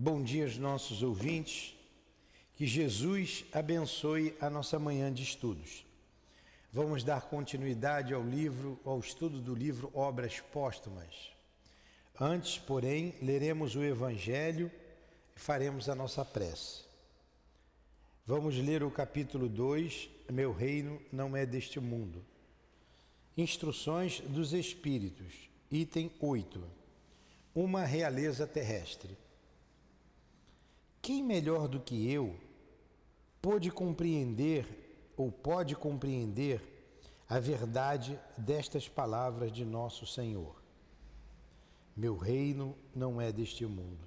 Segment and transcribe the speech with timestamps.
[0.00, 1.76] Bom dia aos nossos ouvintes.
[2.54, 5.84] Que Jesus abençoe a nossa manhã de estudos.
[6.72, 11.32] Vamos dar continuidade ao livro, ao estudo do livro Obras Póstumas.
[12.20, 14.70] Antes, porém, leremos o Evangelho
[15.36, 16.84] e faremos a nossa prece.
[18.24, 22.24] Vamos ler o capítulo 2, Meu reino não é deste mundo.
[23.36, 26.62] Instruções dos Espíritos, item 8.
[27.52, 29.18] Uma realeza terrestre.
[31.08, 32.36] Quem melhor do que eu
[33.40, 36.60] pôde compreender ou pode compreender
[37.26, 40.62] a verdade destas palavras de nosso Senhor?
[41.96, 44.04] Meu reino não é deste mundo.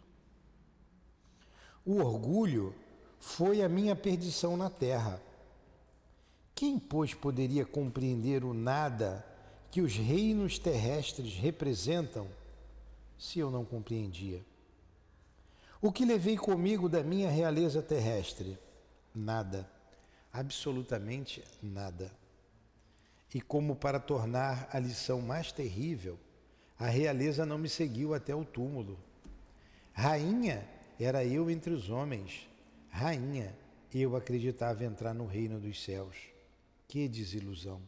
[1.83, 2.75] O orgulho
[3.19, 5.19] foi a minha perdição na terra.
[6.53, 9.25] Quem, pois, poderia compreender o nada
[9.71, 12.27] que os reinos terrestres representam
[13.17, 14.50] se eu não compreendia?
[15.83, 18.55] O que levei comigo da minha realeza terrestre?
[19.15, 19.67] Nada,
[20.31, 22.11] absolutamente nada.
[23.33, 26.19] E como para tornar a lição mais terrível,
[26.77, 28.99] a realeza não me seguiu até o túmulo.
[29.91, 30.63] Rainha
[30.99, 32.47] era eu entre os homens,
[32.87, 33.55] rainha,
[33.91, 36.15] eu acreditava entrar no reino dos céus.
[36.87, 37.81] Que desilusão,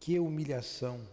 [0.00, 1.06] que humilhação,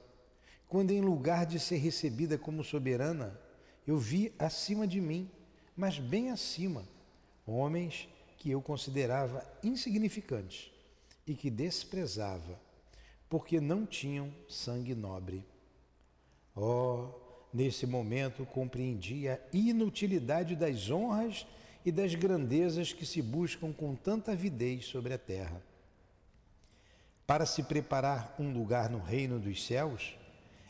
[0.70, 3.38] quando em lugar de ser recebida como soberana,
[3.86, 5.30] eu vi acima de mim
[5.76, 6.84] mas bem acima,
[7.46, 10.72] homens que eu considerava insignificantes
[11.28, 12.60] e que desprezava,
[13.30, 15.46] porque não tinham sangue nobre.
[16.56, 17.08] Oh,
[17.54, 21.46] nesse momento compreendi a inutilidade das honras
[21.86, 25.62] e das grandezas que se buscam com tanta avidez sobre a terra.
[27.26, 30.16] Para se preparar um lugar no reino dos céus,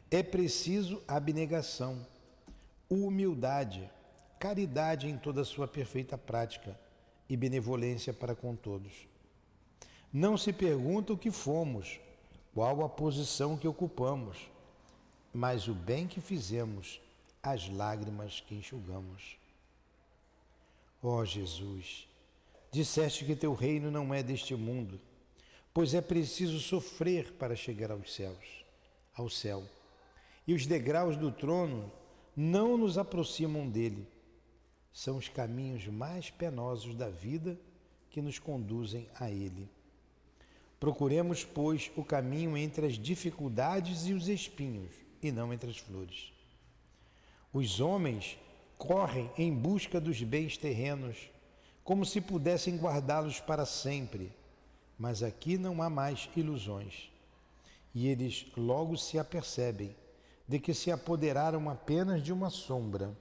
[0.09, 2.05] é preciso abnegação,
[2.89, 3.89] humildade,
[4.41, 6.75] caridade em toda a sua perfeita prática
[7.29, 8.91] e benevolência para com todos.
[10.11, 11.99] Não se pergunta o que fomos,
[12.51, 14.49] qual a posição que ocupamos,
[15.31, 16.99] mas o bem que fizemos,
[17.43, 19.37] as lágrimas que enxugamos.
[21.03, 22.07] Ó oh, Jesus,
[22.71, 24.99] disseste que teu reino não é deste mundo,
[25.71, 28.65] pois é preciso sofrer para chegar aos céus,
[29.15, 29.63] ao céu.
[30.47, 31.91] E os degraus do trono
[32.35, 34.07] não nos aproximam dele
[34.93, 37.57] são os caminhos mais penosos da vida
[38.09, 39.69] que nos conduzem a Ele.
[40.79, 44.91] Procuremos, pois, o caminho entre as dificuldades e os espinhos,
[45.21, 46.33] e não entre as flores.
[47.53, 48.37] Os homens
[48.77, 51.29] correm em busca dos bens terrenos,
[51.83, 54.31] como se pudessem guardá-los para sempre,
[54.97, 57.11] mas aqui não há mais ilusões.
[57.93, 59.95] E eles logo se apercebem
[60.47, 63.15] de que se apoderaram apenas de uma sombra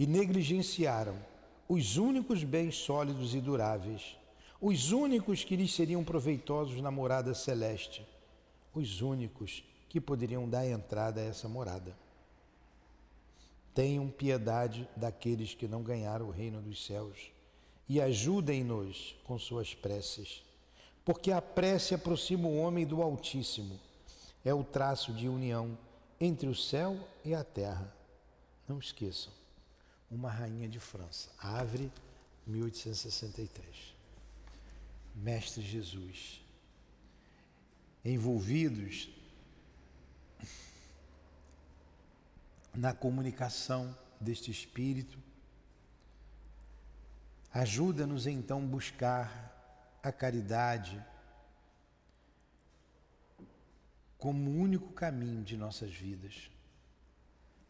[0.00, 1.14] e negligenciaram
[1.68, 4.16] os únicos bens sólidos e duráveis,
[4.58, 8.02] os únicos que lhes seriam proveitosos na morada celeste,
[8.74, 11.94] os únicos que poderiam dar entrada a essa morada.
[13.74, 17.30] Tenham piedade daqueles que não ganharam o reino dos céus
[17.86, 20.42] e ajudem-nos com suas preces,
[21.04, 23.78] porque a prece aproxima o homem do Altíssimo,
[24.42, 25.76] é o traço de união
[26.18, 27.94] entre o céu e a terra.
[28.66, 29.39] Não esqueçam
[30.10, 31.90] uma rainha de França, Havre,
[32.46, 33.94] 1863.
[35.14, 36.42] Mestre Jesus,
[38.04, 39.08] envolvidos
[42.74, 45.18] na comunicação deste Espírito,
[47.52, 51.04] ajuda-nos então buscar a caridade
[54.18, 56.50] como único caminho de nossas vidas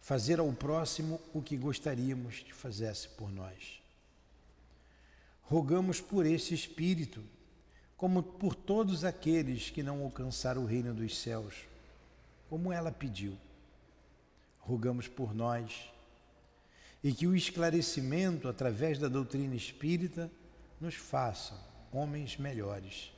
[0.01, 3.81] fazer ao próximo o que gostaríamos que fizesse por nós.
[5.43, 7.23] Rogamos por esse Espírito,
[7.97, 11.55] como por todos aqueles que não alcançaram o reino dos céus,
[12.49, 13.37] como ela pediu.
[14.59, 15.91] Rogamos por nós
[17.03, 20.31] e que o esclarecimento através da doutrina espírita
[20.81, 21.55] nos faça
[21.93, 23.13] homens melhores.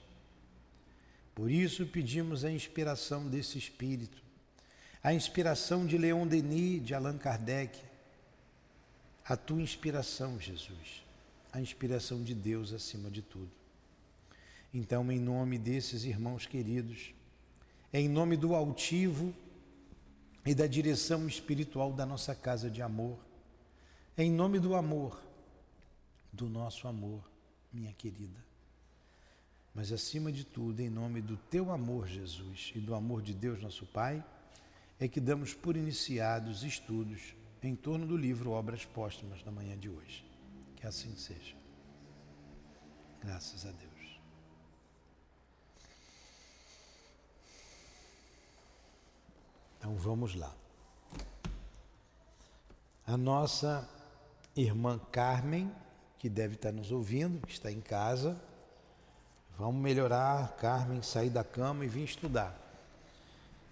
[1.34, 4.22] Por isso pedimos a inspiração desse Espírito
[5.02, 7.76] a inspiração de Leon Denis, de Allan Kardec,
[9.24, 11.04] a tua inspiração, Jesus,
[11.52, 13.50] a inspiração de Deus acima de tudo.
[14.72, 17.12] Então, em nome desses irmãos queridos,
[17.92, 19.34] em nome do altivo
[20.46, 23.18] e da direção espiritual da nossa casa de amor,
[24.16, 25.20] em nome do amor,
[26.32, 27.22] do nosso amor,
[27.72, 28.40] minha querida,
[29.74, 33.60] mas acima de tudo, em nome do teu amor, Jesus, e do amor de Deus,
[33.60, 34.24] nosso Pai
[35.04, 39.88] é que damos por iniciados estudos em torno do livro Obras Póstumas na manhã de
[39.88, 40.24] hoje.
[40.76, 41.56] Que assim seja.
[43.20, 44.20] Graças a Deus.
[49.76, 50.54] Então vamos lá.
[53.04, 53.88] A nossa
[54.54, 55.74] irmã Carmen,
[56.16, 58.40] que deve estar nos ouvindo, está em casa.
[59.58, 62.61] Vamos melhorar, Carmen, sair da cama e vir estudar.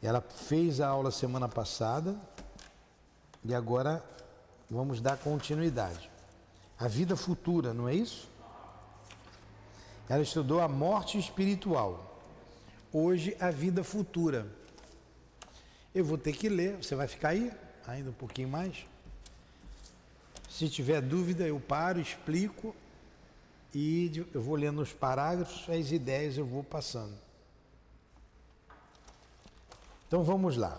[0.02, 2.16] Ela fez a aula semana passada
[3.44, 4.02] e agora
[4.70, 6.10] vamos dar continuidade.
[6.78, 8.28] A vida futura, não é isso?
[10.08, 12.18] Ela estudou a morte espiritual.
[12.92, 14.46] Hoje, a vida futura.
[15.94, 17.52] Eu vou ter que ler, você vai ficar aí
[17.86, 18.86] ainda um pouquinho mais?
[20.48, 22.74] Se tiver dúvida, eu paro, explico
[23.74, 27.14] e eu vou lendo os parágrafos, as ideias eu vou passando.
[30.10, 30.76] Então vamos lá.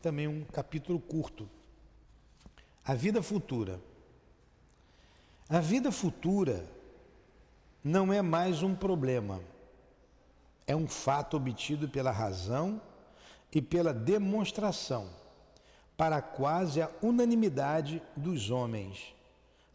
[0.00, 1.46] Também um capítulo curto.
[2.82, 3.78] A vida futura.
[5.46, 6.66] A vida futura
[7.84, 9.42] não é mais um problema.
[10.66, 12.80] É um fato obtido pela razão
[13.52, 15.10] e pela demonstração
[15.98, 19.14] para quase a unanimidade dos homens,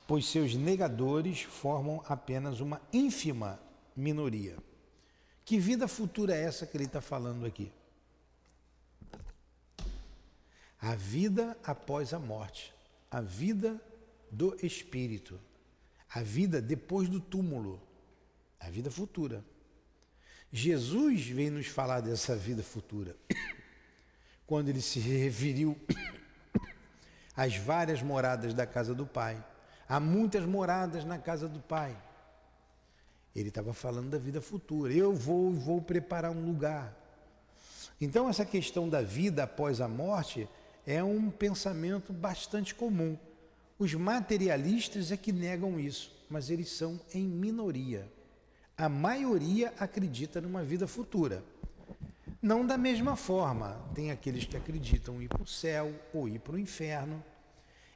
[0.08, 3.64] pois seus negadores formam apenas uma ínfima
[3.96, 4.58] minoria.
[5.46, 7.72] Que vida futura é essa que ele está falando aqui?
[10.80, 12.74] A vida após a morte,
[13.10, 13.80] a vida
[14.32, 15.40] do espírito,
[16.14, 17.82] a vida depois do túmulo,
[18.60, 19.44] a vida futura.
[20.52, 23.16] Jesus vem nos falar dessa vida futura
[24.46, 25.78] quando ele se referiu
[27.36, 29.44] às várias moradas da casa do Pai.
[29.88, 31.96] Há muitas moradas na casa do Pai.
[33.36, 34.94] Ele estava falando da vida futura.
[34.94, 36.96] Eu vou vou preparar um lugar.
[38.00, 40.48] Então essa questão da vida após a morte
[40.86, 43.18] é um pensamento bastante comum.
[43.78, 48.10] Os materialistas é que negam isso, mas eles são em minoria.
[48.78, 51.44] A maioria acredita numa vida futura.
[52.42, 53.82] Não da mesma forma.
[53.94, 57.24] Tem aqueles que acreditam ir para o céu ou ir para o inferno.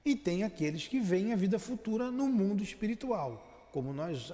[0.03, 4.33] E tem aqueles que veem a vida futura no mundo espiritual, como nós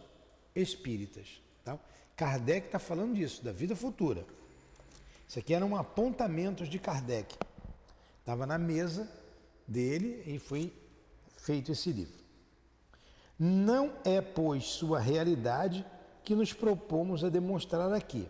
[0.56, 1.42] espíritas.
[1.64, 1.78] Tá?
[2.16, 4.26] Kardec está falando disso, da vida futura.
[5.28, 7.36] Isso aqui eram apontamentos de Kardec.
[8.20, 9.10] Estava na mesa
[9.68, 10.72] dele e foi
[11.38, 12.24] feito esse livro.
[13.38, 15.86] Não é, pois, sua realidade
[16.24, 18.28] que nos propomos a demonstrar aqui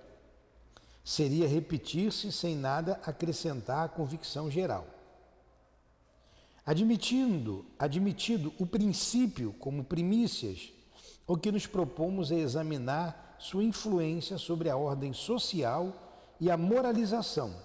[1.03, 4.87] seria repetir-se sem nada acrescentar à convicção geral.
[6.65, 10.73] Admitindo, admitido o princípio como primícias,
[11.27, 15.93] o que nos propomos é examinar sua influência sobre a ordem social
[16.39, 17.55] e a moralização,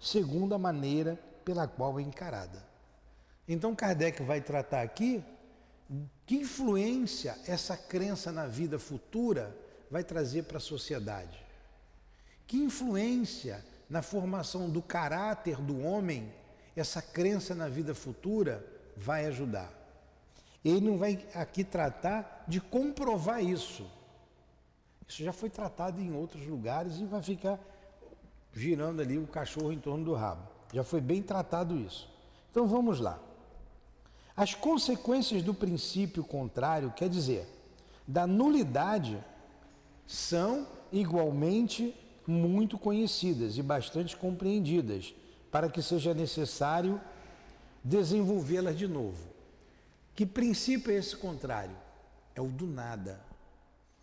[0.00, 2.64] segundo a maneira pela qual é encarada.
[3.48, 5.22] Então Kardec vai tratar aqui
[6.26, 9.56] que influência essa crença na vida futura
[9.88, 11.38] vai trazer para a sociedade.
[12.46, 16.32] Que influência na formação do caráter do homem
[16.74, 18.64] essa crença na vida futura
[18.96, 19.85] vai ajudar?
[20.66, 23.86] Ele não vai aqui tratar de comprovar isso.
[25.06, 27.60] Isso já foi tratado em outros lugares e vai ficar
[28.52, 30.42] girando ali o cachorro em torno do rabo.
[30.72, 32.10] Já foi bem tratado isso.
[32.50, 33.16] Então vamos lá.
[34.36, 37.46] As consequências do princípio contrário, quer dizer,
[38.04, 39.22] da nulidade,
[40.04, 41.94] são igualmente
[42.26, 45.14] muito conhecidas e bastante compreendidas,
[45.50, 47.00] para que seja necessário
[47.84, 49.35] desenvolvê-las de novo.
[50.16, 51.76] Que princípio é esse contrário?
[52.34, 53.20] É o do nada.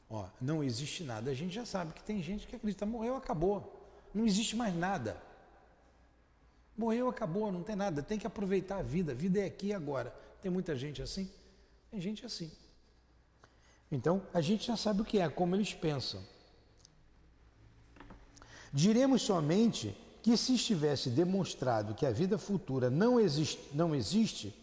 [0.08, 1.32] Ó, não existe nada.
[1.32, 3.84] A gente já sabe que tem gente que acredita, morreu, acabou.
[4.14, 5.18] Não existe mais nada.
[6.78, 8.04] Morreu, acabou, não tem nada.
[8.04, 9.12] Tem que aproveitar a vida.
[9.12, 10.14] A vida é aqui e agora.
[10.40, 11.32] Tem muita gente assim?
[11.90, 12.52] Tem gente assim.
[13.92, 16.24] Então, a gente já sabe o que é, como eles pensam.
[18.72, 24.56] Diremos somente que se estivesse demonstrado que a vida futura não existe, não existe,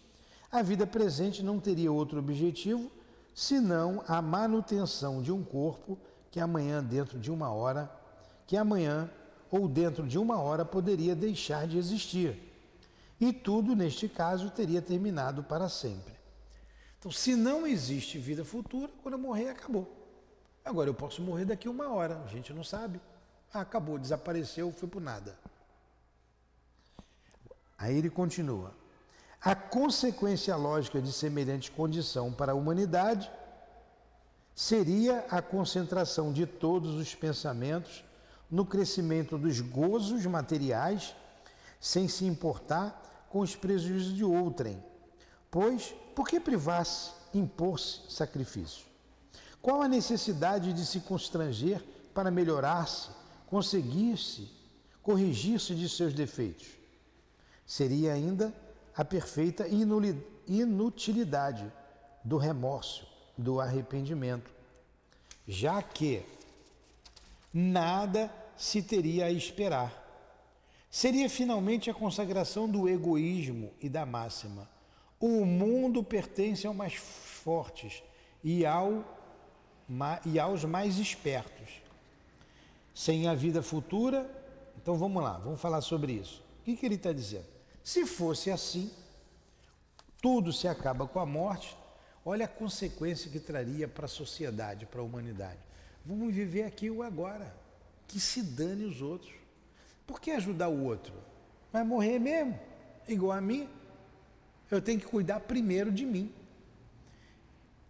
[0.50, 2.90] a vida presente não teria outro objetivo
[3.35, 5.97] senão a manutenção de um corpo
[6.30, 7.90] que amanhã, dentro de uma hora,
[8.47, 9.11] que amanhã
[9.50, 12.38] ou dentro de uma hora poderia deixar de existir.
[13.21, 16.14] E tudo, neste caso, teria terminado para sempre.
[16.99, 19.90] Então, se não existe vida futura, quando eu morrer, acabou.
[20.64, 23.00] Agora, eu posso morrer daqui uma hora, a gente não sabe.
[23.52, 25.38] Ah, acabou, desapareceu, foi por nada.
[27.78, 28.79] Aí ele continua.
[29.42, 33.30] A consequência lógica de semelhante condição para a humanidade
[34.54, 38.04] seria a concentração de todos os pensamentos
[38.50, 41.16] no crescimento dos gozos materiais,
[41.80, 44.85] sem se importar com os prejuízos de outrem.
[45.50, 48.85] Pois, por que privar-se, impor-se sacrifício?
[49.62, 51.82] Qual a necessidade de se constranger
[52.12, 53.09] para melhorar-se,
[53.47, 54.50] conseguir-se,
[55.02, 56.68] corrigir-se de seus defeitos?
[57.64, 58.52] Seria ainda
[58.97, 59.66] a perfeita
[60.47, 61.70] inutilidade
[62.25, 63.06] do remorso,
[63.37, 64.50] do arrependimento,
[65.47, 66.23] já que
[67.52, 69.97] nada se teria a esperar.
[70.90, 74.68] Seria finalmente a consagração do egoísmo e da máxima.
[75.18, 78.02] O mundo pertence aos mais fortes
[78.42, 79.04] e, ao,
[80.26, 81.80] e aos mais espertos.
[82.94, 84.28] Sem a vida futura,
[84.76, 86.42] então vamos lá, vamos falar sobre isso.
[86.61, 87.60] O que, que ele está dizendo?
[87.82, 88.90] Se fosse assim,
[90.20, 91.76] tudo se acaba com a morte,
[92.25, 95.58] olha a consequência que traria para a sociedade, para a humanidade.
[96.04, 97.54] Vamos viver aqui o agora.
[98.06, 99.32] Que se dane os outros.
[100.06, 101.14] Por que ajudar o outro?
[101.72, 102.58] Vai morrer mesmo,
[103.06, 103.68] igual a mim.
[104.70, 106.34] Eu tenho que cuidar primeiro de mim.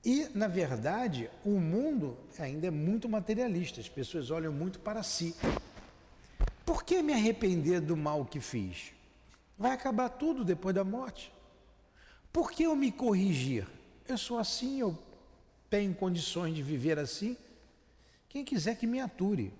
[0.04, 5.34] E, na verdade, o mundo ainda é muito materialista, as pessoas olham muito para si.
[6.64, 8.92] Por que me arrepender do mal que fiz?
[9.60, 11.30] Vai acabar tudo depois da morte.
[12.32, 13.68] Por que eu me corrigir?
[14.08, 14.98] Eu sou assim, eu
[15.68, 17.36] tenho condições de viver assim.
[18.26, 19.52] Quem quiser que me ature.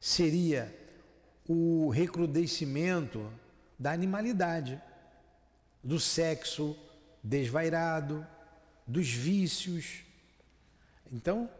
[0.00, 0.74] Seria
[1.46, 3.30] o recrudescimento
[3.78, 4.80] da animalidade,
[5.84, 6.74] do sexo
[7.22, 8.26] desvairado,
[8.86, 10.04] dos vícios.
[11.12, 11.50] Então,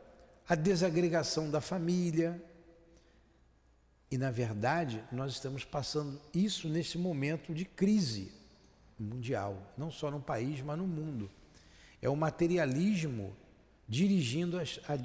[0.49, 2.43] a desagregação da família.
[4.17, 8.33] E, na verdade, nós estamos passando isso nesse momento de crise
[8.99, 11.31] mundial, não só no país, mas no mundo.
[12.01, 13.37] É o materialismo
[13.87, 14.63] dirigindo a,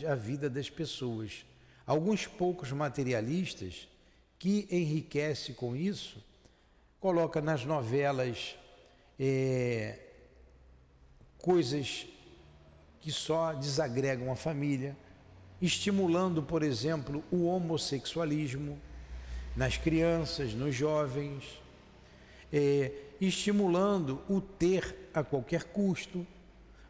[0.10, 1.46] a vida das pessoas.
[1.86, 3.86] Alguns poucos materialistas
[4.40, 6.24] que enriquece com isso,
[6.98, 8.56] coloca nas novelas
[9.20, 10.00] é,
[11.38, 12.08] coisas
[13.02, 14.96] que só desagregam a família,
[15.62, 18.80] estimulando, por exemplo, o homossexualismo
[19.56, 21.62] nas crianças, nos jovens,
[22.52, 26.26] é, estimulando o ter a qualquer custo,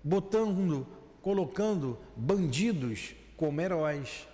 [0.04, 0.88] botando,
[1.22, 4.28] colocando bandidos como heróis.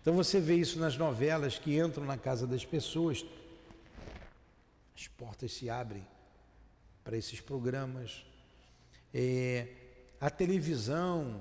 [0.00, 3.24] Então você vê isso nas novelas que entram na casa das pessoas,
[4.94, 6.06] as portas se abrem
[7.02, 8.24] para esses programas.
[9.12, 9.68] É,
[10.20, 11.40] a televisão,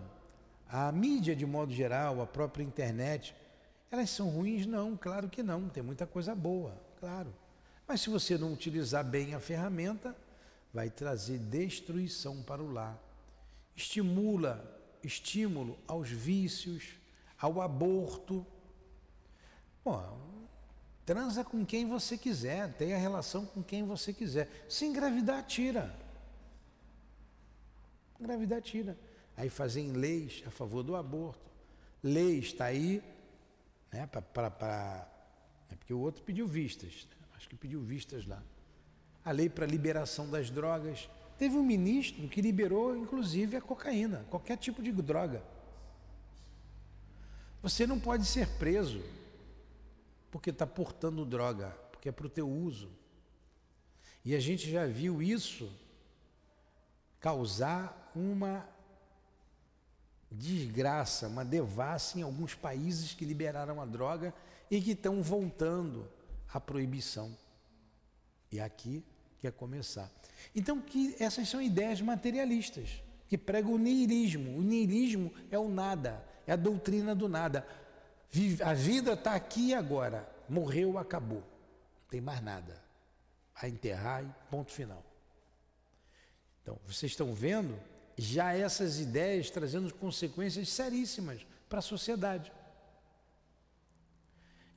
[0.68, 3.36] a mídia de modo geral, a própria internet,
[3.92, 4.66] elas são ruins?
[4.66, 7.34] Não, claro que não, tem muita coisa boa, claro.
[7.86, 10.16] Mas se você não utilizar bem a ferramenta,
[10.74, 12.98] vai trazer destruição para o lar.
[13.76, 16.96] Estimula, estímulo aos vícios,
[17.38, 18.46] ao aborto.
[19.84, 20.48] Bom,
[21.06, 24.50] transa com quem você quiser, tenha relação com quem você quiser.
[24.70, 25.94] Se engravidar, tira.
[28.18, 28.98] Engravidar, tira.
[29.36, 31.50] Aí fazem leis a favor do aborto.
[32.02, 33.04] Lei está aí,
[33.92, 35.08] né, para.
[35.70, 37.28] É porque o outro pediu vistas, né?
[37.36, 38.42] acho que pediu vistas lá
[39.24, 41.10] a lei para liberação das drogas.
[41.38, 45.44] Teve um ministro que liberou, inclusive, a cocaína, qualquer tipo de droga.
[47.62, 49.02] Você não pode ser preso
[50.32, 52.90] porque está portando droga, porque é para o teu uso.
[54.24, 55.72] E a gente já viu isso
[57.20, 58.68] causar uma
[60.32, 64.34] desgraça, uma devassa em alguns países que liberaram a droga
[64.70, 66.08] e que estão voltando
[66.52, 67.36] à proibição.
[68.52, 69.04] E aqui
[69.40, 70.10] quer começar.
[70.56, 74.58] Então, que essas são ideias materialistas, que pregam o niilismo.
[74.58, 77.68] O niilismo é o nada, é a doutrina do nada.
[78.64, 80.30] A vida está aqui e agora.
[80.48, 81.40] Morreu, acabou.
[81.40, 82.82] Não tem mais nada.
[83.56, 85.04] A enterrar e ponto final.
[86.62, 87.78] Então, vocês estão vendo
[88.18, 92.52] já essas ideias trazendo consequências seríssimas para a sociedade.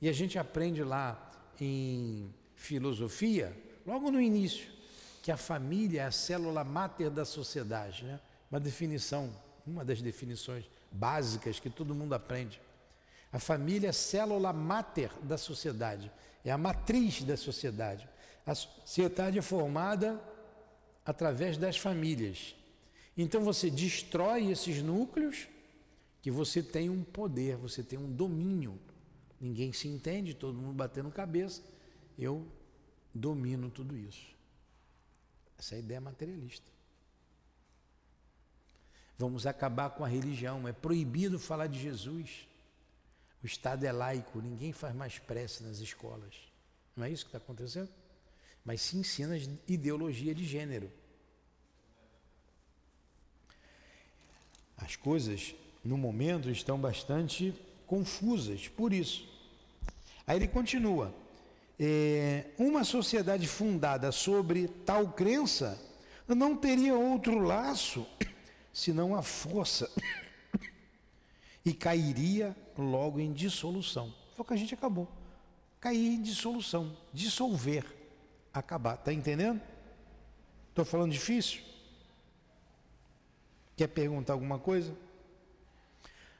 [0.01, 4.67] E a gente aprende lá em filosofia logo no início,
[5.21, 8.19] que a família é a célula máter da sociedade, né?
[8.51, 9.33] Uma definição,
[9.65, 12.61] uma das definições básicas que todo mundo aprende.
[13.31, 16.11] A família é a célula máter da sociedade,
[16.43, 18.07] é a matriz da sociedade.
[18.45, 20.21] A sociedade é formada
[21.03, 22.55] através das famílias.
[23.17, 25.47] Então você destrói esses núcleos
[26.21, 28.79] que você tem um poder, você tem um domínio.
[29.39, 31.61] Ninguém se entende, todo mundo batendo cabeça.
[32.17, 32.45] Eu
[33.13, 34.35] domino tudo isso.
[35.57, 36.75] Essa é a ideia materialista.
[39.17, 40.67] Vamos acabar com a religião.
[40.67, 42.47] É proibido falar de Jesus.
[43.41, 46.35] O Estado é laico, ninguém faz mais prece nas escolas.
[46.95, 47.89] Não é isso que está acontecendo?
[48.63, 50.91] Mas se ensina ideologia de gênero.
[54.77, 57.53] As coisas, no momento, estão bastante
[57.87, 59.27] confusas, por isso.
[60.27, 61.13] Aí ele continua:
[61.79, 65.79] é, uma sociedade fundada sobre tal crença
[66.27, 68.05] não teria outro laço
[68.73, 69.91] senão a força
[71.63, 74.13] e cairia logo em dissolução.
[74.35, 75.07] Foi o que a gente acabou.
[75.79, 77.85] Cair em dissolução, dissolver,
[78.53, 78.95] acabar.
[78.95, 79.61] Está entendendo?
[80.69, 81.61] Estou falando difícil?
[83.75, 84.95] Quer perguntar alguma coisa?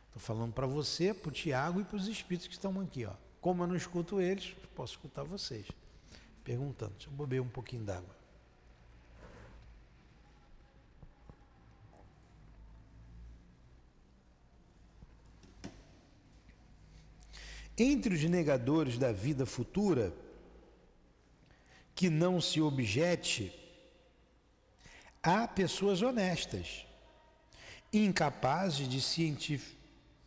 [0.07, 3.05] Estou falando para você, para o Tiago e para os espíritos que estão aqui.
[3.05, 3.13] Ó.
[3.41, 5.67] Como eu não escuto eles, posso escutar vocês.
[6.43, 6.93] Perguntando.
[6.93, 8.15] Deixa eu beber um pouquinho d'água.
[17.77, 20.13] Entre os negadores da vida futura,
[21.93, 23.53] que não se objete,
[25.21, 26.85] há pessoas honestas,
[27.99, 29.01] incapazes de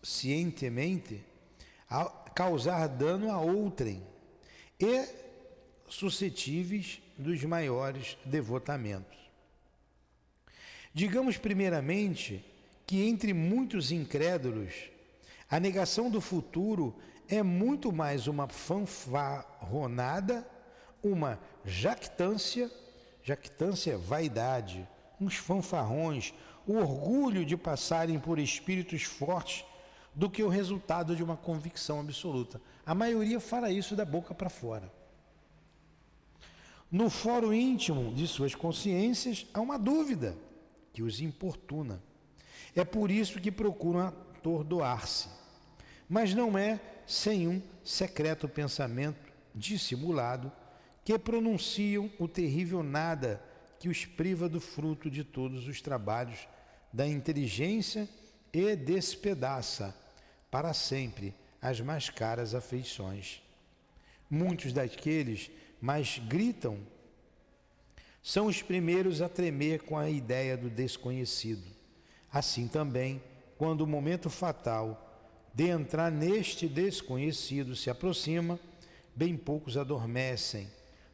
[0.02, 1.24] cientemente
[2.34, 4.02] causar dano a outrem
[4.78, 5.08] e
[5.88, 9.18] suscetíveis dos maiores devotamentos.
[10.94, 12.44] Digamos primeiramente
[12.86, 14.72] que entre muitos incrédulos,
[15.50, 16.94] a negação do futuro
[17.28, 20.48] é muito mais uma fanfarronada,
[21.02, 22.70] uma jactância,
[23.22, 24.88] jactância vaidade,
[25.20, 26.32] uns fanfarrões,
[26.68, 29.64] o orgulho de passarem por espíritos fortes
[30.14, 32.60] do que o resultado de uma convicção absoluta.
[32.84, 34.92] A maioria fala isso da boca para fora.
[36.92, 40.36] No fórum íntimo de suas consciências há uma dúvida
[40.92, 42.02] que os importuna.
[42.76, 45.28] É por isso que procuram atordoar-se.
[46.06, 50.52] Mas não é sem um secreto pensamento dissimulado
[51.02, 53.42] que pronunciam o terrível nada
[53.78, 56.46] que os priva do fruto de todos os trabalhos
[56.92, 58.08] da inteligência
[58.52, 59.94] e despedaça
[60.50, 63.42] para sempre as mais caras afeições.
[64.30, 66.78] Muitos daqueles mais gritam
[68.22, 71.64] são os primeiros a tremer com a ideia do desconhecido.
[72.32, 73.22] Assim também,
[73.56, 75.04] quando o momento fatal
[75.54, 78.60] de entrar neste desconhecido se aproxima,
[79.14, 80.68] bem poucos adormecem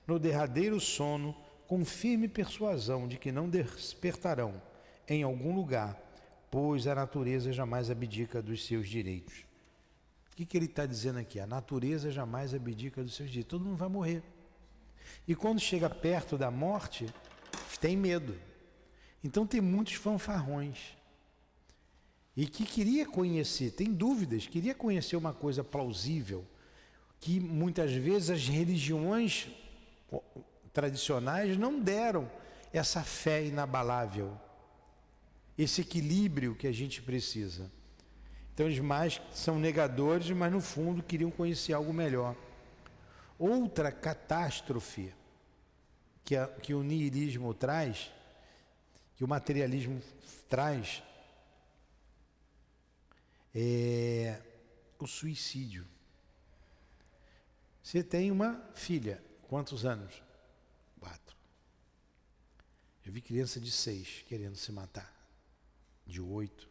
[0.07, 1.35] no derradeiro sono
[1.67, 4.61] com firme persuasão de que não despertarão
[5.09, 6.01] em algum lugar,
[6.51, 9.45] pois a natureza jamais abdica dos seus direitos.
[10.33, 11.38] O que, que ele está dizendo aqui?
[11.38, 13.51] A natureza jamais abdica dos seus direitos.
[13.51, 14.23] Todo mundo vai morrer.
[15.29, 17.07] E quando chega perto da morte,
[17.81, 18.37] tem medo.
[19.23, 20.97] Então tem muitos fanfarrões
[22.37, 26.45] e que queria conhecer, tem dúvidas, queria conhecer uma coisa plausível,
[27.21, 29.49] que muitas vezes as religiões
[30.73, 32.29] tradicionais não deram
[32.73, 34.37] essa fé inabalável,
[35.57, 37.71] esse equilíbrio que a gente precisa.
[38.53, 42.37] Então eles mais são negadores, mas no fundo queriam conhecer algo melhor.
[43.38, 45.12] Outra catástrofe
[46.25, 48.12] que, a, que o niilismo traz,
[49.17, 50.01] que o materialismo
[50.49, 51.03] traz,
[53.55, 54.40] é
[54.99, 55.87] o suicídio.
[57.83, 60.23] Você tem uma filha, quantos anos?
[60.99, 61.37] Quatro.
[63.05, 65.13] Eu vi criança de seis querendo se matar,
[66.07, 66.69] de oito.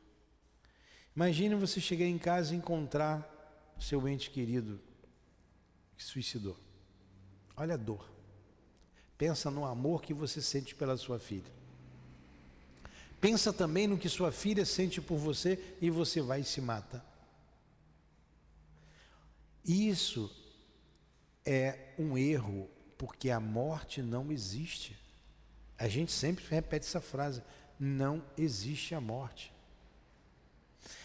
[1.16, 3.30] Imagine você chegar em casa e encontrar
[3.80, 4.80] seu ente querido
[5.96, 6.58] que suicidou.
[7.56, 8.10] Olha a dor.
[9.18, 11.52] Pensa no amor que você sente pela sua filha.
[13.22, 17.04] Pensa também no que sua filha sente por você e você vai e se mata.
[19.64, 20.30] Isso
[21.46, 24.98] é um erro, porque a morte não existe.
[25.78, 27.42] A gente sempre repete essa frase:
[27.84, 29.52] não existe a morte.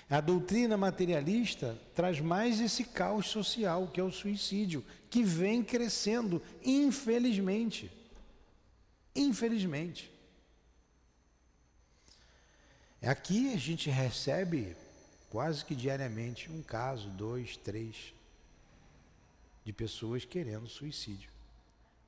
[0.08, 6.40] A doutrina materialista traz mais esse caos social, que é o suicídio, que vem crescendo,
[6.64, 7.90] infelizmente.
[9.14, 10.10] Infelizmente.
[13.02, 14.76] Aqui a gente recebe
[15.30, 18.14] quase que diariamente um caso, dois, três,
[19.64, 21.30] de pessoas querendo suicídio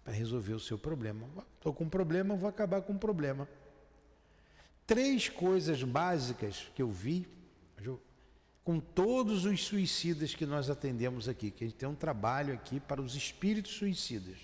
[0.04, 1.28] para resolver o seu problema.
[1.56, 3.46] Estou com um problema, vou acabar com um problema.
[4.90, 7.28] Três coisas básicas que eu vi
[8.70, 12.78] com todos os suicidas que nós atendemos aqui, que a gente tem um trabalho aqui
[12.78, 14.36] para os espíritos suicidas.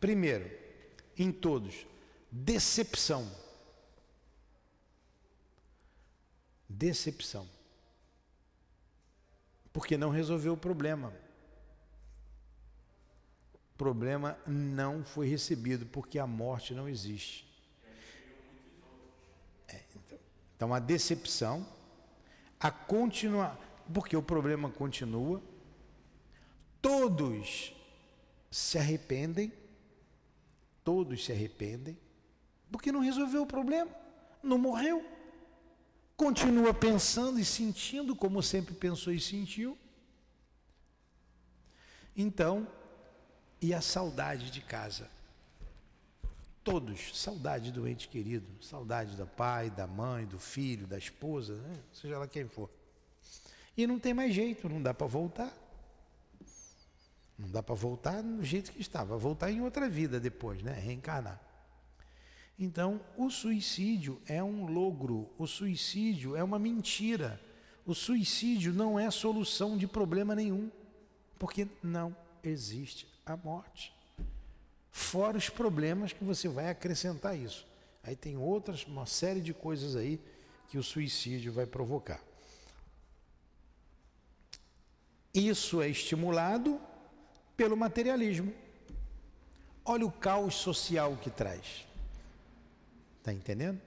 [0.00, 0.50] Primeiro,
[1.16, 1.86] em todos,
[2.30, 3.30] decepção.
[6.68, 7.48] Decepção.
[9.72, 11.12] Porque não resolveu o problema.
[13.74, 17.46] O problema não foi recebido porque a morte não existe.
[19.66, 19.80] É,
[20.62, 21.66] então, a decepção,
[22.60, 23.58] a continuar,
[23.92, 25.42] porque o problema continua,
[26.80, 27.74] todos
[28.48, 29.52] se arrependem,
[30.84, 31.98] todos se arrependem,
[32.70, 33.90] porque não resolveu o problema,
[34.40, 35.04] não morreu.
[36.16, 39.76] Continua pensando e sentindo como sempre pensou e sentiu.
[42.16, 42.68] Então,
[43.60, 45.10] e a saudade de casa?
[46.64, 51.76] Todos, saudade do ente querido, saudade do pai, da mãe, do filho, da esposa, né?
[51.92, 52.70] seja lá quem for.
[53.76, 55.52] E não tem mais jeito, não dá para voltar.
[57.36, 60.72] Não dá para voltar do jeito que estava, voltar em outra vida depois, né?
[60.72, 61.40] Reencarnar.
[62.58, 67.40] Então, o suicídio é um logro, o suicídio é uma mentira.
[67.84, 70.70] O suicídio não é solução de problema nenhum,
[71.38, 73.92] porque não existe a morte.
[74.92, 77.66] Fora os problemas que você vai acrescentar isso.
[78.04, 80.20] Aí tem outras, uma série de coisas aí
[80.68, 82.22] que o suicídio vai provocar.
[85.32, 86.78] Isso é estimulado
[87.56, 88.52] pelo materialismo.
[89.82, 91.86] Olha o caos social que traz.
[93.18, 93.80] Está entendendo?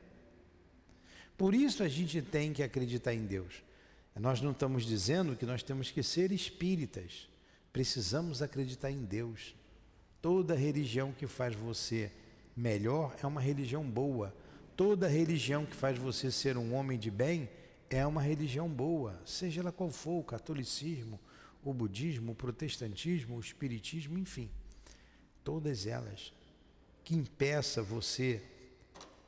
[1.37, 3.61] Por isso a gente tem que acreditar em Deus.
[4.15, 7.27] Nós não estamos dizendo que nós temos que ser espíritas.
[7.71, 9.53] Precisamos acreditar em Deus.
[10.25, 12.11] Toda religião que faz você
[12.57, 14.35] melhor é uma religião boa.
[14.75, 17.47] Toda religião que faz você ser um homem de bem
[17.91, 21.19] é uma religião boa, seja ela qual for, o catolicismo,
[21.63, 24.49] o budismo, o protestantismo, o espiritismo, enfim.
[25.43, 26.33] Todas elas
[27.03, 28.41] que impeça você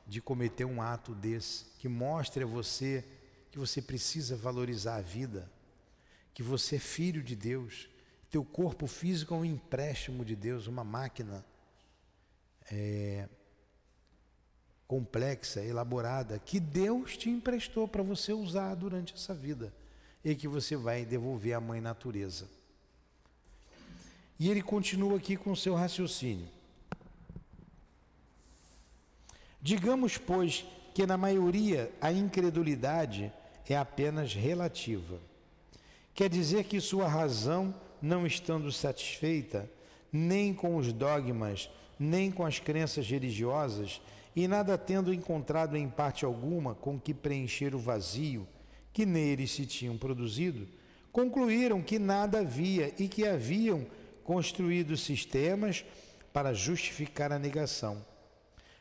[0.04, 3.04] de cometer um ato desse, que mostre a você
[3.52, 5.48] que você precisa valorizar a vida,
[6.34, 7.88] que você é filho de Deus,
[8.30, 11.44] teu corpo físico é um empréstimo de Deus, uma máquina
[12.70, 13.28] é,
[14.86, 19.72] complexa, elaborada, que Deus te emprestou para você usar durante essa vida
[20.24, 22.48] e que você vai devolver à mãe natureza.
[24.38, 26.48] E ele continua aqui com o seu raciocínio.
[29.60, 30.64] Digamos, pois,
[30.94, 33.32] que na maioria a incredulidade
[33.68, 35.18] é apenas relativa.
[36.14, 39.70] Quer dizer que sua razão, não estando satisfeita,
[40.12, 44.00] nem com os dogmas, nem com as crenças religiosas,
[44.34, 48.46] e nada tendo encontrado em parte alguma com que preencher o vazio
[48.92, 50.66] que neles se tinham produzido,
[51.12, 53.86] concluíram que nada havia e que haviam
[54.24, 55.84] construído sistemas
[56.32, 58.04] para justificar a negação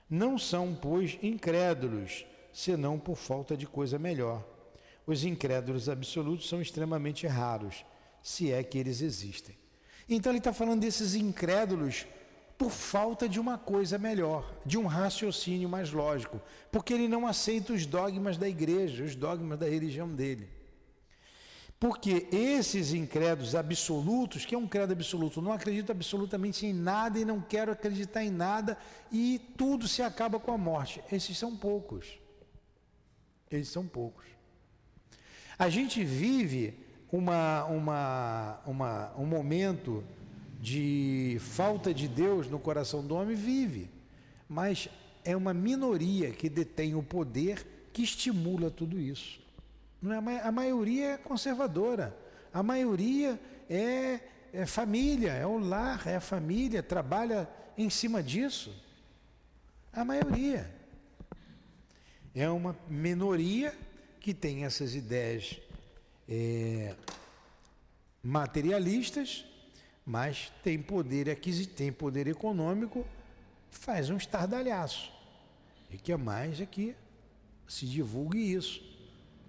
[0.10, 4.44] não são, pois, incrédulos, senão por falta de coisa melhor.
[5.06, 7.86] Os incrédulos absolutos são extremamente raros,
[8.22, 9.58] se é que eles existem.
[10.10, 12.06] Então ele está falando desses incrédulos
[12.58, 17.74] por falta de uma coisa melhor, de um raciocínio mais lógico, porque ele não aceita
[17.74, 20.50] os dogmas da igreja, os dogmas da religião dele.
[21.80, 27.26] Porque esses incrédulos absolutos, que é um credo absoluto, não acredito absolutamente em nada e
[27.26, 28.76] não quero acreditar em nada
[29.12, 31.04] e tudo se acaba com a morte.
[31.12, 32.18] Esses são poucos.
[33.52, 34.26] Eles são poucos.
[35.60, 40.04] A gente vive uma, uma, uma, um momento
[40.60, 43.90] de falta de Deus no coração do homem, vive.
[44.50, 44.90] Mas
[45.24, 49.40] é uma minoria que detém o poder que estimula tudo isso.
[50.04, 52.16] É, a maioria é conservadora.
[52.54, 53.40] A maioria
[53.70, 54.20] é,
[54.54, 58.74] é família, é o lar, é a família, trabalha em cima disso.
[59.92, 60.70] A maioria.
[62.36, 63.74] É uma minoria
[64.20, 65.60] que tem essas ideias
[66.28, 66.96] é,
[68.22, 69.46] materialistas,
[70.06, 73.06] mas tem poder aquisitivo, tem poder econômico,
[73.70, 75.12] faz um estardalhaço.
[75.90, 76.96] E que é mais é que
[77.68, 78.82] se divulgue isso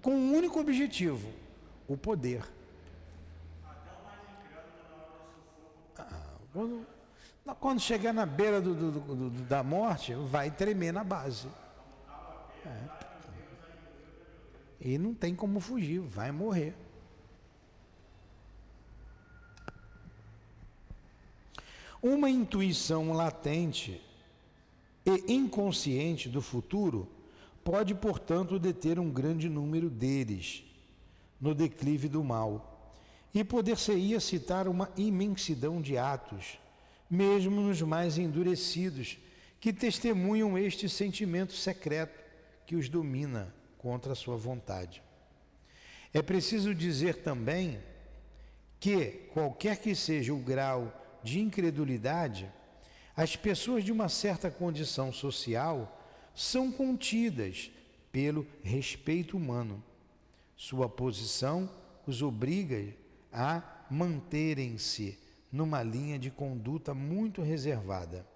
[0.03, 1.29] com um único objetivo:
[1.87, 2.43] o poder.
[5.97, 6.87] Ah, quando,
[7.61, 11.49] quando chegar na beira do, do, do, da morte, vai tremer na base.
[12.65, 12.98] É.
[14.81, 16.75] E não tem como fugir, vai morrer.
[22.01, 24.01] Uma intuição latente
[25.05, 27.09] e inconsciente do futuro
[27.65, 30.65] pode, portanto, deter um grande número deles
[31.41, 32.97] no declive do mal,
[33.35, 36.59] e poder-se-ia citar uma imensidão de atos,
[37.09, 39.19] mesmo nos mais endurecidos,
[39.61, 42.19] que testemunham este sentimento secreto
[42.67, 45.03] que os domina contra a sua vontade.
[46.13, 47.79] É preciso dizer também
[48.81, 52.51] que, qualquer que seja o grau de incredulidade,
[53.17, 56.01] as pessoas de uma certa condição social
[56.35, 57.71] são contidas
[58.13, 59.83] pelo respeito humano.
[60.57, 61.69] Sua posição
[62.07, 62.95] os obriga
[63.33, 65.19] a manterem-se
[65.51, 68.27] numa linha de conduta muito reservada.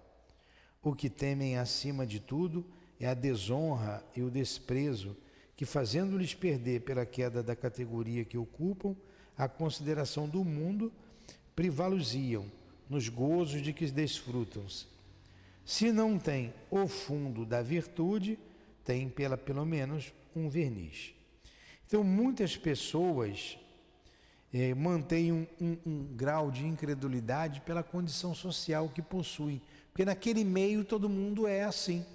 [0.81, 2.65] O que temem acima de tudo
[2.99, 5.15] é a desonra e o desprezo
[5.55, 8.95] que, fazendo-lhes perder pela queda da categoria que ocupam,
[9.37, 10.91] a consideração do mundo,
[11.55, 12.45] privá-los-iam
[12.89, 14.65] nos gozos de que desfrutam.
[15.65, 15.91] -se.
[15.91, 18.37] Não tem o fundo da virtude,
[18.83, 21.13] tem pela pelo menos um verniz.
[21.87, 23.57] Então, muitas pessoas
[24.53, 30.43] é, mantêm um, um, um grau de incredulidade pela condição social que possuem, porque naquele
[30.43, 32.05] meio todo mundo é assim.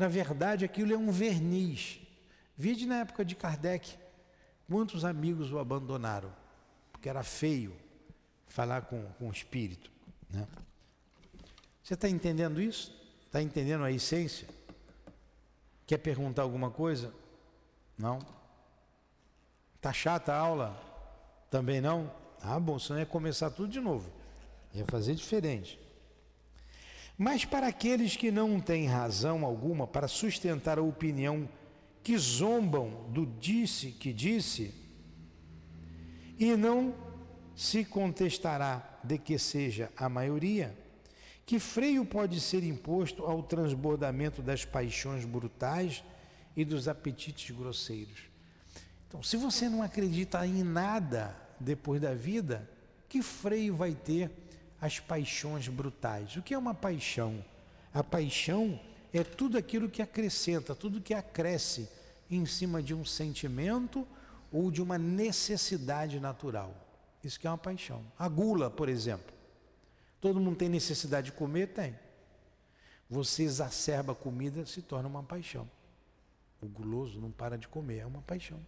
[0.00, 2.00] Na verdade, aquilo é um verniz.
[2.56, 3.98] Vide na época de Kardec,
[4.66, 6.34] quantos amigos o abandonaram,
[6.90, 7.76] porque era feio
[8.46, 9.92] falar com, com o espírito.
[10.30, 10.48] Né?
[11.82, 12.98] Você está entendendo isso?
[13.26, 14.48] Está entendendo a essência?
[15.86, 17.12] Quer perguntar alguma coisa?
[17.98, 18.20] Não?
[19.82, 20.82] Tá chata a aula?
[21.50, 22.10] Também não?
[22.40, 24.10] Ah, bom, senão ia começar tudo de novo.
[24.72, 25.78] Ia fazer diferente.
[27.22, 31.46] Mas para aqueles que não têm razão alguma para sustentar a opinião
[32.02, 34.74] que zombam do disse que disse,
[36.38, 36.94] e não
[37.54, 40.74] se contestará de que seja a maioria,
[41.44, 46.02] que freio pode ser imposto ao transbordamento das paixões brutais
[46.56, 48.30] e dos apetites grosseiros?
[49.06, 52.66] Então, se você não acredita em nada depois da vida,
[53.10, 54.30] que freio vai ter
[54.80, 56.36] as paixões brutais?
[56.36, 57.44] O que é uma paixão?
[57.92, 58.80] A paixão
[59.12, 61.88] é tudo aquilo que acrescenta, tudo que acresce
[62.30, 64.06] em cima de um sentimento
[64.52, 66.74] ou de uma necessidade natural.
[67.22, 68.04] Isso que é uma paixão.
[68.18, 69.34] A gula, por exemplo.
[70.20, 71.68] Todo mundo tem necessidade de comer?
[71.68, 71.98] Tem.
[73.08, 75.68] Você exacerba a comida, se torna uma paixão.
[76.60, 78.60] O guloso não para de comer, é uma paixão.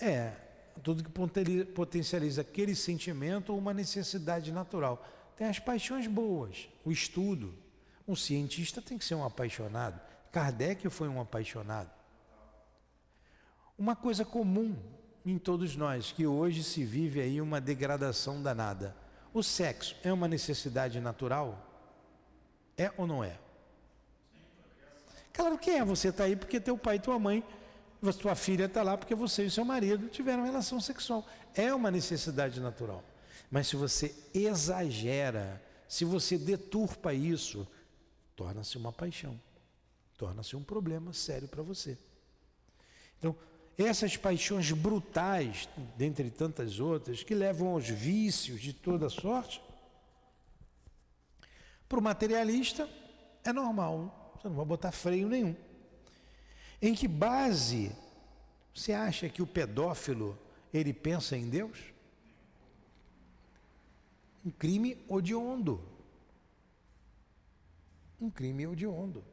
[0.00, 0.32] É,
[0.78, 5.04] tudo que potencializa aquele sentimento ou uma necessidade natural.
[5.36, 7.54] Tem as paixões boas, o estudo.
[8.06, 10.00] Um cientista tem que ser um apaixonado.
[10.32, 11.90] Kardec foi um apaixonado.
[13.78, 14.76] Uma coisa comum
[15.24, 18.96] em todos nós, que hoje se vive aí uma degradação danada.
[19.32, 21.64] O sexo é uma necessidade natural?
[22.76, 23.38] É ou não é?
[25.32, 27.44] Claro que é, você está aí porque teu pai e tua mãe
[28.12, 31.26] sua filha está lá porque você e seu marido tiveram relação sexual.
[31.54, 33.02] É uma necessidade natural.
[33.50, 37.66] Mas se você exagera, se você deturpa isso,
[38.36, 39.40] torna-se uma paixão,
[40.16, 41.98] torna-se um problema sério para você.
[43.18, 43.34] Então,
[43.76, 49.62] essas paixões brutais, dentre tantas outras, que levam aos vícios de toda sorte,
[51.88, 52.88] para o materialista
[53.44, 55.56] é normal, você não vai botar freio nenhum.
[56.80, 57.90] Em que base
[58.74, 60.38] você acha que o pedófilo
[60.72, 61.78] ele pensa em Deus?
[64.44, 65.80] Um crime odiondo.
[68.20, 69.24] Um crime odiondo.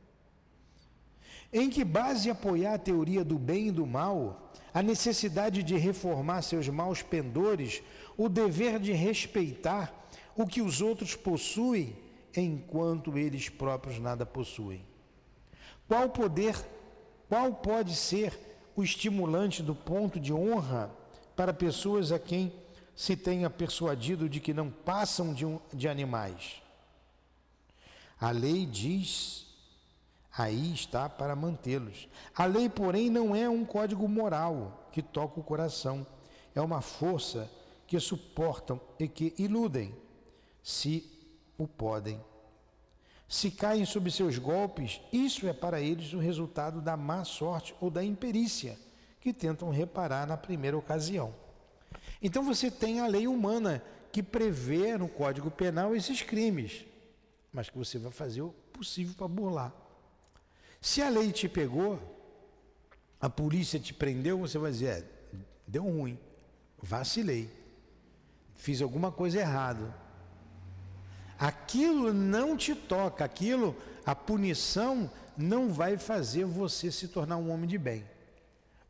[1.54, 6.42] Em que base apoiar a teoria do bem e do mal, a necessidade de reformar
[6.42, 7.82] seus maus pendores,
[8.18, 11.96] o dever de respeitar o que os outros possuem
[12.36, 14.82] enquanto eles próprios nada possuem?
[15.88, 16.56] Qual poder
[17.28, 18.38] qual pode ser
[18.76, 20.92] o estimulante do ponto de honra
[21.36, 22.54] para pessoas a quem
[22.96, 26.62] se tenha persuadido de que não passam de, um, de animais?
[28.20, 29.46] A lei diz,
[30.38, 32.08] aí está para mantê-los.
[32.36, 36.06] A lei, porém, não é um código moral que toca o coração,
[36.54, 37.52] é uma força
[37.88, 39.94] que suportam e que iludem,
[40.64, 41.12] se
[41.58, 42.20] o podem.
[43.28, 47.90] Se caem sob seus golpes, isso é para eles o resultado da má sorte ou
[47.90, 48.78] da imperícia
[49.20, 51.34] que tentam reparar na primeira ocasião.
[52.22, 56.86] Então você tem a lei humana que prevê no Código Penal esses crimes,
[57.52, 59.74] mas que você vai fazer o possível para burlar.
[60.80, 62.00] Se a lei te pegou,
[63.20, 66.20] a polícia te prendeu, você vai dizer: é, deu ruim,
[66.80, 67.50] vacilei,
[68.54, 70.05] fiz alguma coisa errada
[71.46, 77.70] Aquilo não te toca, aquilo, a punição não vai fazer você se tornar um homem
[77.70, 78.04] de bem.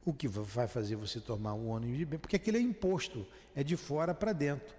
[0.06, 2.18] O que vai fazer você tornar um homem de bem?
[2.18, 4.74] Porque aquilo é imposto, é de fora para dentro.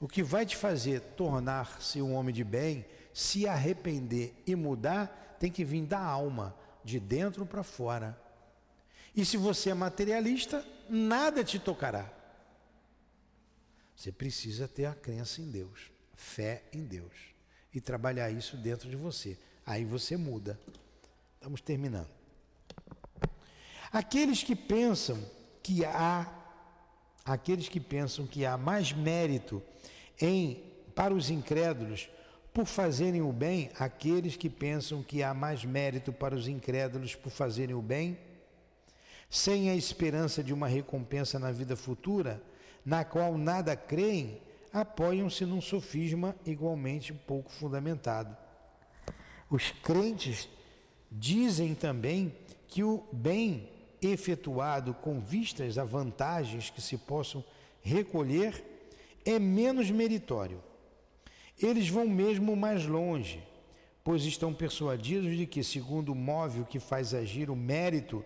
[0.00, 5.52] O que vai te fazer tornar-se um homem de bem, se arrepender e mudar, tem
[5.52, 8.20] que vir da alma, de dentro para fora.
[9.14, 12.12] E se você é materialista, nada te tocará.
[13.94, 15.89] Você precisa ter a crença em Deus,
[16.20, 17.12] fé em Deus
[17.74, 19.38] e trabalhar isso dentro de você.
[19.64, 20.60] Aí você muda.
[21.34, 22.10] Estamos terminando.
[23.90, 25.18] Aqueles que pensam
[25.62, 26.36] que há
[27.24, 29.62] aqueles que pensam que há mais mérito
[30.20, 30.62] em
[30.94, 32.08] para os incrédulos
[32.52, 37.30] por fazerem o bem, aqueles que pensam que há mais mérito para os incrédulos por
[37.30, 38.18] fazerem o bem,
[39.28, 42.42] sem a esperança de uma recompensa na vida futura,
[42.84, 44.40] na qual nada creem,
[44.72, 48.36] apoiam-se num sofisma igualmente pouco fundamentado.
[49.50, 50.48] Os crentes
[51.10, 52.34] dizem também
[52.68, 53.68] que o bem
[54.00, 57.44] efetuado com vistas a vantagens que se possam
[57.82, 58.64] recolher
[59.24, 60.62] é menos meritório.
[61.60, 63.42] Eles vão mesmo mais longe,
[64.02, 68.24] pois estão persuadidos de que, segundo o móvel que faz agir o mérito,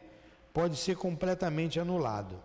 [0.53, 2.41] pode ser completamente anulado.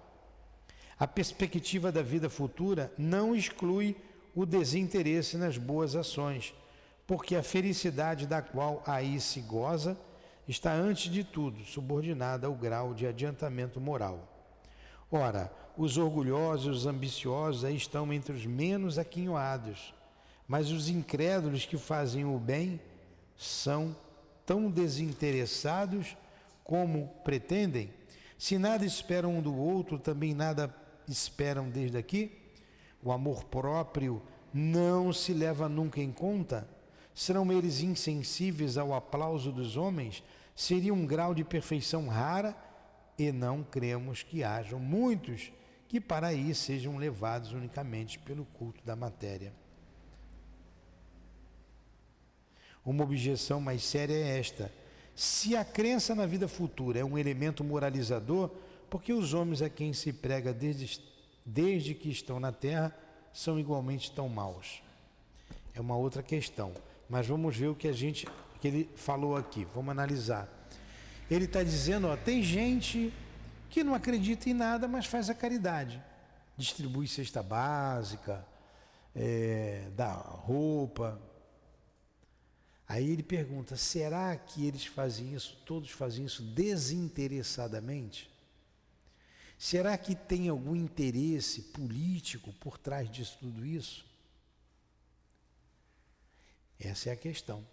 [1.00, 3.96] A perspectiva da vida futura não exclui
[4.36, 6.54] o desinteresse nas boas ações,
[7.08, 9.98] porque a felicidade da qual aí se goza
[10.46, 14.28] está antes de tudo subordinada ao grau de adiantamento moral.
[15.10, 19.94] Ora, os orgulhosos e os ambiciosos aí estão entre os menos aquinhoados,
[20.46, 22.78] mas os incrédulos que fazem o bem
[23.38, 23.96] são
[24.46, 26.18] tão desinteressados
[26.62, 27.90] como pretendem.
[28.38, 30.74] Se nada esperam um do outro, também nada
[31.12, 32.32] esperam desde aqui.
[33.04, 34.22] O amor próprio
[34.54, 36.68] não se leva nunca em conta.
[37.14, 40.24] Serão eles insensíveis ao aplauso dos homens?
[40.60, 42.54] seria um grau de perfeição rara
[43.18, 45.54] e não cremos que hajam muitos
[45.88, 49.54] que para aí sejam levados unicamente pelo culto da matéria.
[52.86, 54.70] Uma objeção mais séria é esta:
[55.16, 58.52] se a crença na vida futura é um elemento moralizador,
[58.90, 61.02] porque os homens a quem se prega desde,
[61.46, 62.96] desde que estão na terra
[63.34, 64.82] são igualmente tão maus?
[65.74, 66.74] É uma outra questão,
[67.10, 68.28] mas vamos ver o que a gente
[68.60, 69.66] que ele falou aqui.
[69.74, 70.48] Vamos analisar.
[71.30, 73.14] Ele está dizendo, ó, tem gente
[73.70, 76.02] que não acredita em nada, mas faz a caridade.
[76.58, 78.46] Distribui cesta básica,
[79.16, 81.22] é, dá roupa.
[82.88, 88.30] Aí ele pergunta: será que eles fazem isso, todos fazem isso desinteressadamente?
[89.60, 94.06] Será que tem algum interesse político por trás disso tudo isso?
[96.80, 97.68] Essa é a questão.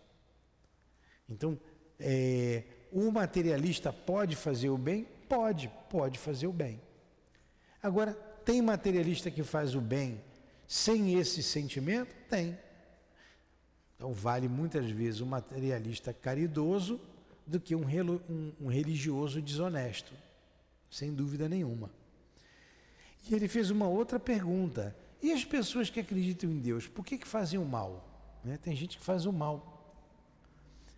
[1.28, 1.56] Então,
[2.00, 5.04] é, o materialista pode fazer o bem?
[5.28, 6.80] Pode, pode fazer o bem.
[7.80, 10.20] Agora, tem materialista que faz o bem
[10.66, 12.12] sem esse sentimento?
[12.28, 12.58] Tem.
[13.94, 17.00] Então, vale muitas vezes um materialista caridoso
[17.46, 17.84] do que um,
[18.28, 20.12] um, um religioso desonesto,
[20.90, 21.90] sem dúvida nenhuma.
[23.28, 27.18] E ele fez uma outra pergunta: e as pessoas que acreditam em Deus, por que,
[27.18, 28.38] que fazem o mal?
[28.44, 28.56] Né?
[28.56, 29.72] Tem gente que faz o mal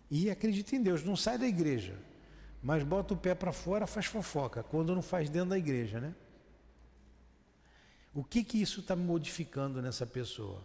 [0.09, 1.95] e acredita em Deus, não sai da igreja,
[2.61, 6.15] mas bota o pé para fora, faz fofoca, quando não faz dentro da igreja, né?
[8.13, 10.63] O que que isso está modificando nessa pessoa?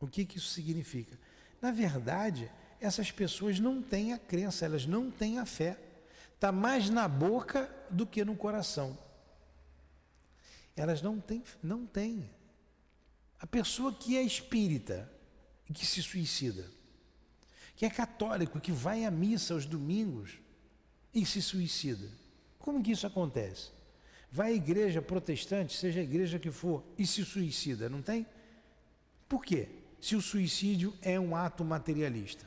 [0.00, 1.16] O que que isso significa?
[1.62, 5.78] Na verdade, essas pessoas não têm a crença, elas não têm a fé.
[6.40, 8.96] Está mais na boca do que no coração.
[10.74, 12.30] Elas não têm, não têm.
[13.38, 15.12] A pessoa que é espírita
[15.68, 16.66] e que se suicida,
[17.76, 20.38] que é católico, que vai à missa aos domingos
[21.12, 22.08] e se suicida.
[22.58, 23.70] Como que isso acontece?
[24.32, 28.26] Vai à igreja protestante, seja a igreja que for, e se suicida, não tem?
[29.28, 29.68] Por quê?
[30.00, 32.46] Se o suicídio é um ato materialista.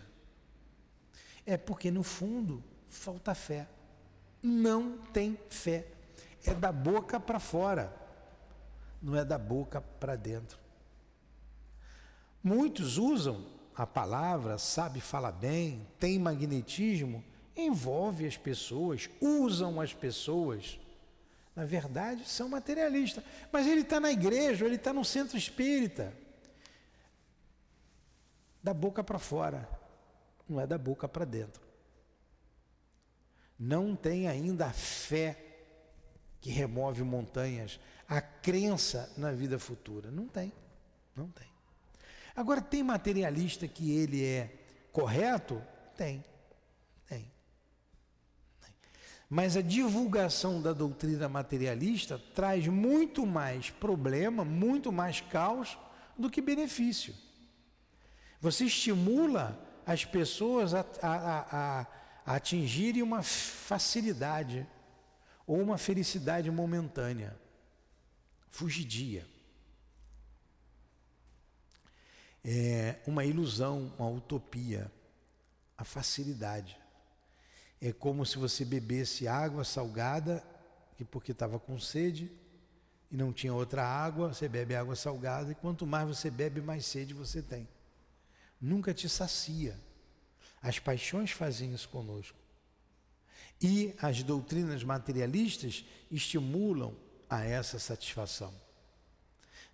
[1.45, 3.67] É porque, no fundo, falta fé.
[4.43, 5.88] Não tem fé.
[6.45, 7.95] É da boca para fora,
[9.01, 10.60] não é da boca para dentro.
[12.43, 17.23] Muitos usam a palavra, sabe falar bem, tem magnetismo,
[17.56, 20.78] envolve as pessoas, usam as pessoas.
[21.55, 23.24] Na verdade, são materialistas.
[23.51, 26.13] Mas ele está na igreja, ele está no centro espírita.
[28.61, 29.70] Da boca para fora,
[30.47, 31.61] não é da boca para dentro.
[33.58, 35.38] Não tem ainda a fé
[36.41, 40.12] que remove montanhas, a crença na vida futura.
[40.12, 40.51] Não tem,
[41.16, 41.47] não tem.
[42.36, 44.54] Agora, tem materialista que ele é
[44.91, 45.62] correto?
[45.95, 46.24] Tem.
[47.08, 47.32] Tem.
[48.60, 48.76] tem.
[49.30, 55.78] Mas a divulgação da doutrina materialista traz muito mais problema, muito mais caos
[56.18, 57.16] do que benefício.
[58.41, 61.88] Você estimula as pessoas a, a, a, a
[62.26, 64.67] atingirem uma facilidade,
[65.45, 67.38] ou uma felicidade momentânea,
[68.47, 69.26] fugidia.
[72.43, 74.91] É uma ilusão, uma utopia,
[75.78, 76.78] a facilidade.
[77.82, 80.43] É como se você bebesse água salgada,
[80.99, 82.32] e porque estava com sede
[83.11, 86.86] e não tinha outra água, você bebe água salgada, e quanto mais você bebe, mais
[86.86, 87.67] sede você tem.
[88.59, 89.78] Nunca te sacia.
[90.64, 92.38] As paixões fazem isso conosco.
[93.61, 96.95] E as doutrinas materialistas estimulam
[97.30, 98.53] a essa satisfação.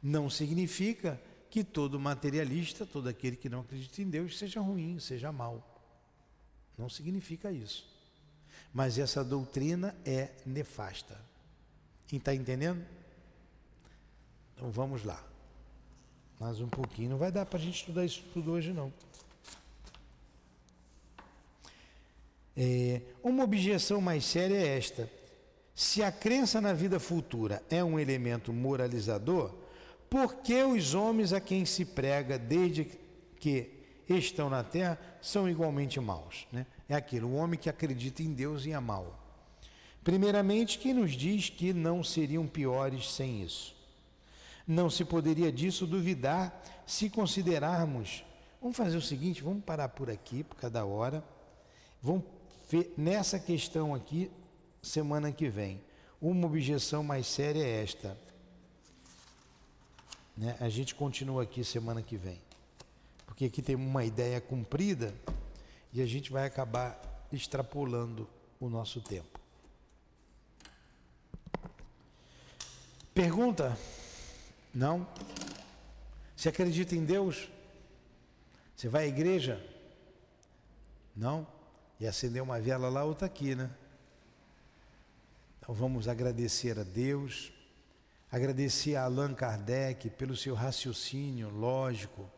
[0.02, 5.32] Não significa que todo materialista, todo aquele que não acredita em Deus, seja ruim, seja
[5.32, 5.64] mal.
[6.76, 7.88] Não significa isso.
[8.74, 11.20] Mas essa doutrina é nefasta.
[12.12, 12.84] Está entendendo?
[14.56, 15.24] Então vamos lá.
[16.40, 17.12] Mais um pouquinho.
[17.12, 18.92] Não vai dar para a gente estudar isso tudo hoje, não.
[22.56, 25.10] É, uma objeção mais séria é esta:
[25.74, 29.56] se a crença na vida futura é um elemento moralizador,
[30.10, 32.86] por que os homens a quem se prega desde
[33.40, 33.72] que
[34.10, 36.48] estão na terra são igualmente maus?
[36.52, 36.66] Né?
[36.88, 39.18] É aquilo, o homem que acredita em Deus e é mau.
[40.04, 43.76] Primeiramente, quem nos diz que não seriam piores sem isso?
[44.68, 48.24] Não se poderia disso duvidar se considerarmos.
[48.62, 51.24] Vamos fazer o seguinte, vamos parar por aqui, por cada hora.
[52.02, 52.24] Vamos
[52.98, 54.32] nessa questão aqui,
[54.82, 55.82] semana que vem.
[56.22, 58.18] Uma objeção mais séria é esta.
[60.38, 60.56] Né?
[60.60, 62.42] A gente continua aqui semana que vem.
[63.26, 65.14] Porque aqui tem uma ideia cumprida
[65.94, 67.00] e a gente vai acabar
[67.32, 68.28] extrapolando
[68.60, 69.40] o nosso tempo.
[73.14, 73.78] Pergunta?
[74.74, 75.08] Não?
[76.36, 77.50] Você acredita em Deus?
[78.76, 79.66] Você vai à igreja?
[81.16, 81.46] Não?
[82.00, 83.70] E acender uma vela lá, outra aqui, né?
[85.60, 87.52] Então vamos agradecer a Deus,
[88.32, 92.32] agradecer a Allan Kardec pelo seu raciocínio lógico,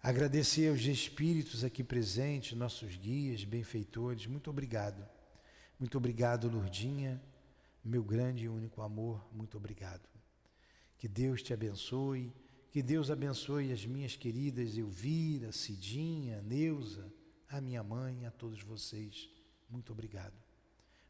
[0.00, 4.26] agradecer aos espíritos aqui presentes, nossos guias, benfeitores.
[4.26, 5.06] Muito obrigado.
[5.78, 7.20] Muito obrigado, Lurdinha,
[7.84, 9.26] meu grande e único amor.
[9.32, 10.08] Muito obrigado.
[10.96, 12.32] Que Deus te abençoe.
[12.70, 17.19] Que Deus abençoe as minhas queridas Elvira, Cidinha, Neuza
[17.50, 19.28] à minha mãe, a todos vocês,
[19.68, 20.34] muito obrigado.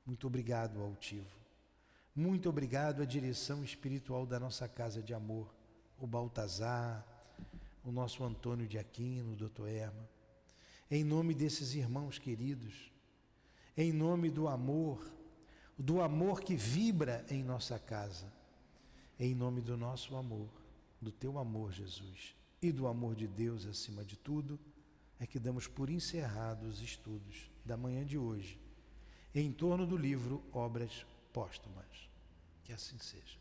[0.07, 1.29] Muito obrigado, Altivo.
[2.17, 5.55] Muito obrigado à direção espiritual da nossa casa de amor,
[5.99, 7.07] o Baltazar,
[7.85, 10.09] o nosso Antônio de Aquino, o doutor Erma.
[10.91, 12.91] Em nome desses irmãos queridos,
[13.77, 15.07] em nome do amor,
[15.79, 18.33] do amor que vibra em nossa casa,
[19.19, 20.49] em nome do nosso amor,
[21.01, 24.59] do teu amor, Jesus, e do amor de Deus acima de tudo
[25.21, 28.59] é que damos por encerrados os estudos da manhã de hoje
[29.35, 32.11] em torno do livro Obras Póstumas.
[32.65, 33.40] Que assim seja.